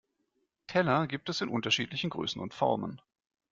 Teller 0.65 1.05
gibt 1.05 1.29
es 1.29 1.41
in 1.41 1.47
unterschiedlichen 1.49 2.09
Größen 2.09 2.41
und 2.41 2.55
Formen. 2.55 2.99